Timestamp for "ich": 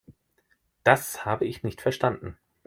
1.45-1.61